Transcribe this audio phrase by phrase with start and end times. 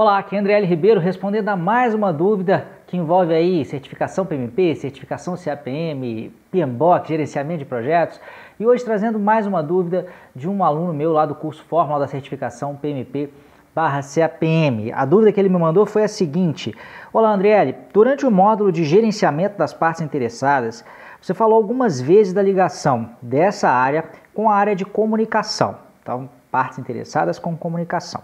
[0.00, 0.64] Olá, aqui é André L.
[0.64, 7.58] Ribeiro respondendo a mais uma dúvida que envolve aí certificação PMP, certificação CAPM, PMBOK, gerenciamento
[7.58, 8.20] de projetos.
[8.60, 10.06] E hoje trazendo mais uma dúvida
[10.36, 13.28] de um aluno meu lá do curso Fórmula da Certificação PMP
[13.74, 14.92] barra CAPM.
[14.92, 16.72] A dúvida que ele me mandou foi a seguinte:
[17.12, 20.84] Olá, Andriele, durante o módulo de gerenciamento das partes interessadas,
[21.20, 25.74] você falou algumas vezes da ligação dessa área com a área de comunicação.
[26.00, 28.22] Então, partes interessadas com comunicação.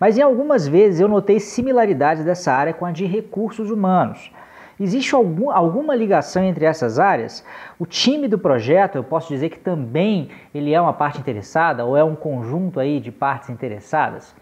[0.00, 4.30] Mas em algumas vezes eu notei similaridades dessa área com a de recursos humanos.
[4.78, 7.44] Existe algum, alguma ligação entre essas áreas?
[7.78, 11.96] O time do projeto, eu posso dizer que também ele é uma parte interessada ou
[11.96, 14.34] é um conjunto aí de partes interessadas?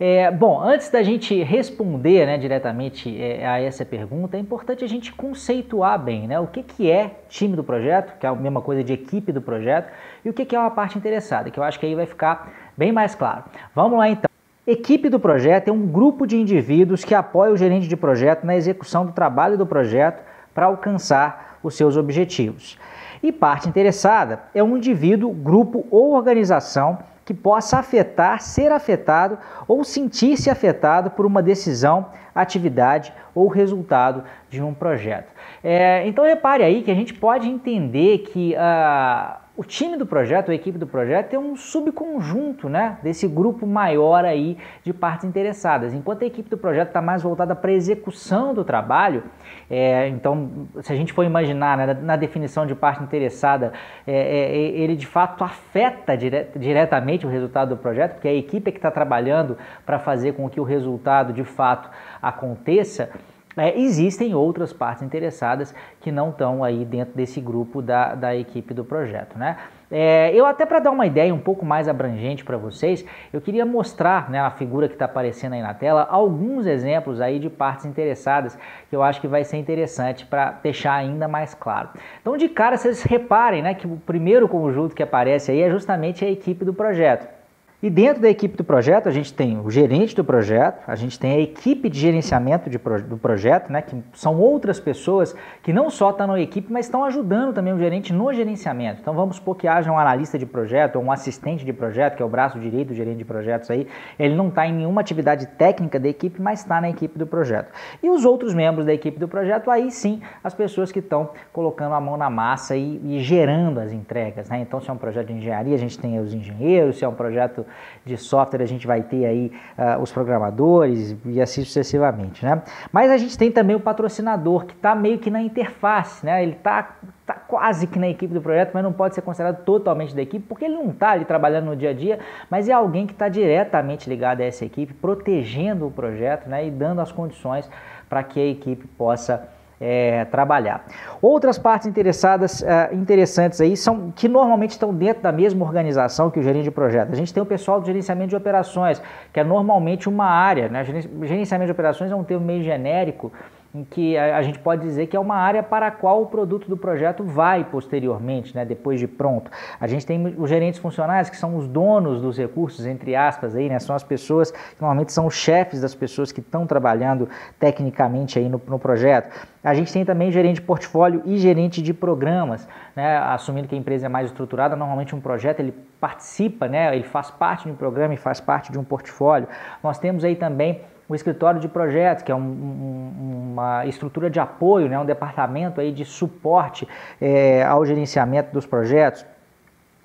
[0.00, 4.88] É, bom, antes da gente responder né, diretamente é, a essa pergunta, é importante a
[4.88, 8.60] gente conceituar bem né, o que, que é time do projeto, que é a mesma
[8.60, 9.92] coisa de equipe do projeto,
[10.24, 12.67] e o que, que é uma parte interessada, que eu acho que aí vai ficar
[12.78, 13.44] bem mais claro.
[13.74, 14.30] Vamos lá então.
[14.64, 18.54] Equipe do projeto é um grupo de indivíduos que apoia o gerente de projeto na
[18.54, 20.22] execução do trabalho do projeto
[20.54, 22.78] para alcançar os seus objetivos.
[23.22, 29.82] E parte interessada é um indivíduo, grupo ou organização que possa afetar, ser afetado ou
[29.84, 35.32] sentir-se afetado por uma decisão, atividade ou resultado de um projeto.
[35.64, 40.52] É, então repare aí que a gente pode entender que uh, o time do projeto,
[40.52, 45.92] a equipe do projeto, é um subconjunto né, desse grupo maior aí de partes interessadas.
[45.92, 49.24] Enquanto a equipe do projeto está mais voltada para a execução do trabalho,
[49.68, 53.72] é, então, se a gente for imaginar né, na definição de parte interessada,
[54.06, 58.34] é, é, ele de fato afeta dire diretamente o resultado do projeto, porque é a
[58.34, 61.90] equipe é que está trabalhando para fazer com que o resultado de fato
[62.22, 63.10] aconteça.
[63.58, 68.72] É, existem outras partes interessadas que não estão aí dentro desse grupo da, da equipe
[68.72, 69.56] do projeto, né?
[69.90, 73.64] É, eu até para dar uma ideia um pouco mais abrangente para vocês, eu queria
[73.64, 78.58] mostrar, né, figura que está aparecendo aí na tela, alguns exemplos aí de partes interessadas
[78.90, 81.88] que eu acho que vai ser interessante para deixar ainda mais claro.
[82.20, 86.22] Então de cara vocês reparem, né, que o primeiro conjunto que aparece aí é justamente
[86.22, 87.37] a equipe do projeto.
[87.80, 91.16] E dentro da equipe do projeto, a gente tem o gerente do projeto, a gente
[91.16, 95.88] tem a equipe de gerenciamento de do projeto, né, que são outras pessoas que não
[95.88, 99.00] só estão na equipe, mas estão ajudando também o gerente no gerenciamento.
[99.00, 102.22] Então vamos supor que haja um analista de projeto ou um assistente de projeto, que
[102.22, 103.86] é o braço direito do gerente de projetos aí,
[104.18, 107.72] ele não está em nenhuma atividade técnica da equipe, mas está na equipe do projeto.
[108.02, 111.94] E os outros membros da equipe do projeto, aí sim, as pessoas que estão colocando
[111.94, 114.48] a mão na massa e, e gerando as entregas.
[114.48, 114.58] Né?
[114.62, 117.14] Então se é um projeto de engenharia, a gente tem os engenheiros, se é um
[117.14, 117.67] projeto
[118.04, 122.62] de software a gente vai ter aí uh, os programadores e assim sucessivamente, né?
[122.92, 126.42] Mas a gente tem também o patrocinador que está meio que na interface, né?
[126.42, 126.96] Ele está
[127.26, 130.44] tá quase que na equipe do projeto, mas não pode ser considerado totalmente da equipe,
[130.48, 132.18] porque ele não está ali trabalhando no dia a dia,
[132.50, 136.70] mas é alguém que está diretamente ligado a essa equipe, protegendo o projeto né, e
[136.70, 137.68] dando as condições
[138.08, 139.48] para que a equipe possa
[139.80, 140.84] é, trabalhar.
[141.20, 146.38] Outras partes interessadas, é, interessantes aí são que normalmente estão dentro da mesma organização que
[146.38, 147.12] o gerente de projeto.
[147.12, 149.00] A gente tem o pessoal do gerenciamento de operações,
[149.32, 150.68] que é normalmente uma área.
[150.68, 150.84] Né?
[150.84, 153.32] Gerenciamento de operações é um termo meio genérico
[153.78, 156.68] em que a, gente pode dizer que é uma área para a qual o produto
[156.68, 159.50] do projeto vai posteriormente, né, depois de pronto.
[159.80, 163.68] A gente tem os gerentes funcionais, que são os donos dos recursos, entre aspas, aí,
[163.68, 167.28] né, são as pessoas que normalmente são os chefes das pessoas que estão trabalhando
[167.58, 169.30] tecnicamente aí no, no projeto.
[169.62, 172.66] A gente tem também gerente de portfólio e gerente de programas,
[172.96, 177.04] né, assumindo que a empresa é mais estruturada, normalmente um projeto ele participa, né, ele
[177.04, 179.48] faz parte de um programa e faz parte de um portfólio.
[179.82, 184.38] Nós temos aí também o escritório de projetos, que é um, um, uma estrutura de
[184.38, 186.86] apoio, né, um departamento aí de suporte
[187.20, 189.24] é, ao gerenciamento dos projetos.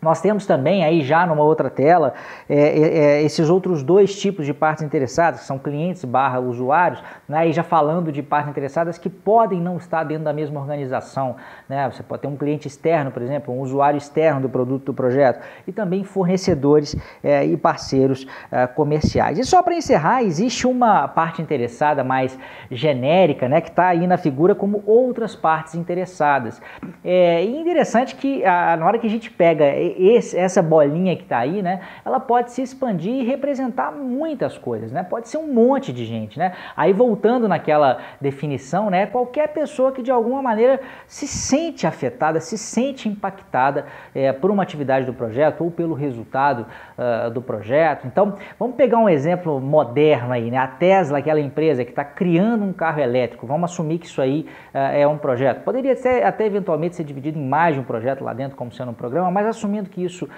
[0.03, 2.13] Nós temos também aí já numa outra tela
[2.49, 7.01] é, é, é, esses outros dois tipos de partes interessadas, que são clientes barra usuários,
[7.27, 11.37] né, e já falando de partes interessadas que podem não estar dentro da mesma organização.
[11.69, 11.89] Né?
[11.89, 15.41] Você pode ter um cliente externo, por exemplo, um usuário externo do produto do projeto,
[15.65, 19.39] e também fornecedores é, e parceiros é, comerciais.
[19.39, 22.37] E só para encerrar, existe uma parte interessada mais
[22.69, 26.61] genérica, né, que está aí na figura como outras partes interessadas.
[27.03, 29.63] É interessante que a, na hora que a gente pega
[29.97, 34.91] esse, essa bolinha que está aí, né, ela pode se expandir e representar muitas coisas,
[34.91, 35.03] né?
[35.03, 36.53] Pode ser um monte de gente, né?
[36.75, 42.57] Aí voltando naquela definição, né, qualquer pessoa que de alguma maneira se sente afetada, se
[42.57, 46.65] sente impactada é, por uma atividade do projeto ou pelo resultado
[46.97, 48.07] uh, do projeto.
[48.07, 50.57] Então, vamos pegar um exemplo moderno aí, né?
[50.57, 54.45] A Tesla, aquela empresa que está criando um carro elétrico, vamos assumir que isso aí
[54.73, 55.63] uh, é um projeto.
[55.63, 58.91] Poderia ser, até eventualmente ser dividido em mais de um projeto lá dentro, como sendo
[58.91, 60.29] um programa, mas assumindo que isso uh,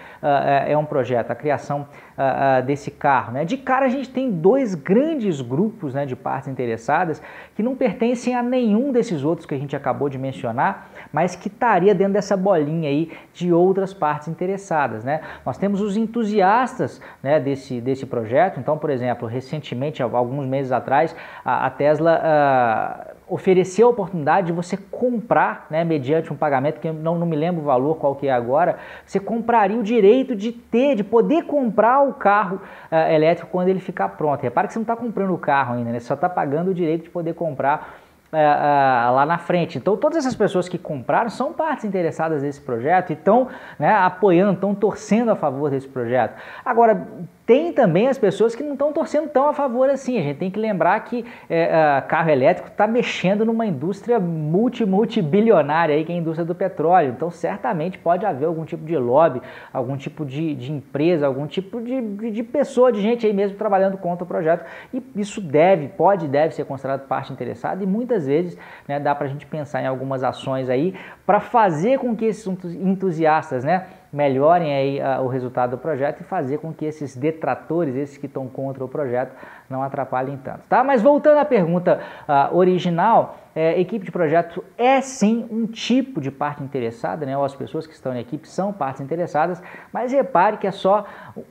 [0.68, 3.34] é um projeto, a criação uh, uh, desse carro.
[3.34, 3.46] Né?
[3.46, 7.22] De cara, a gente tem dois grandes grupos né, de partes interessadas
[7.56, 11.48] que não pertencem a nenhum desses outros que a gente acabou de mencionar, mas que
[11.48, 15.04] estaria dentro dessa bolinha aí de outras partes interessadas.
[15.04, 15.22] Né?
[15.46, 18.60] Nós temos os entusiastas né, desse, desse projeto.
[18.60, 24.78] Então, por exemplo, recentemente, alguns meses atrás, a, a Tesla ofereceu a oportunidade de você
[24.78, 28.32] comprar, né, mediante um pagamento que não, não me lembro o valor qual que é
[28.32, 32.62] agora, você compraria o direito de ter, de poder comprar o carro
[32.92, 34.42] uh, elétrico quando ele ficar pronto.
[34.42, 36.00] Repara que você não está comprando o carro ainda, né?
[36.00, 38.05] você só está pagando o direito de poder comprar
[38.36, 39.78] uh, uh, lá na frente.
[39.78, 43.48] Então, todas essas pessoas que compraram são partes interessadas nesse projeto e estão
[43.80, 46.36] né, apoiando, estão torcendo a favor desse projeto.
[46.64, 47.08] Agora,
[47.46, 50.18] tem também as pessoas que não estão torcendo tão a favor assim.
[50.18, 55.96] A gente tem que lembrar que é, carro elétrico está mexendo numa indústria multi, multibilionária
[55.96, 57.14] aí, que é a indústria do petróleo.
[57.16, 61.80] Então, certamente pode haver algum tipo de lobby, algum tipo de, de empresa, algum tipo
[61.80, 64.66] de, de, de, pessoa, de gente aí mesmo trabalhando contra o projeto.
[64.92, 67.84] E isso deve, pode deve ser considerado parte interessada.
[67.84, 67.86] E
[68.26, 68.58] vezes
[68.88, 70.96] né, dá para a gente pensar em algumas ações aí
[71.26, 73.86] para fazer com que esses entusiastas, né?
[74.16, 78.28] melhorem aí uh, o resultado do projeto e fazer com que esses detratores, esses que
[78.28, 79.36] estão contra o projeto,
[79.70, 80.62] não atrapalhem tanto.
[80.70, 80.86] Tá?
[80.86, 86.30] Mas voltando à pergunta uh, original, é, equipe de projeto é sim um tipo de
[86.30, 87.38] parte interessada, né?
[87.38, 89.64] Ou as pessoas que estão na equipe são partes interessadas,
[89.94, 91.06] mas repare que é só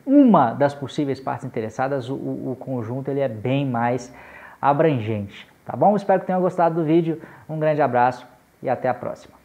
[0.04, 4.14] uma das possíveis partes interessadas, o, o conjunto ele é bem mais
[4.60, 5.53] abrangente.
[5.64, 5.96] Tá bom?
[5.96, 7.20] Espero que tenham gostado do vídeo.
[7.48, 8.26] Um grande abraço
[8.62, 9.43] e até a próxima.